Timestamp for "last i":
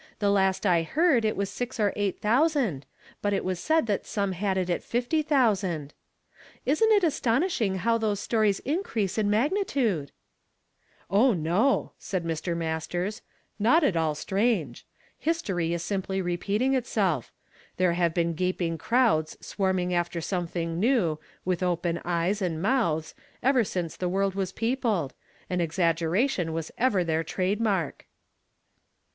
0.31-0.81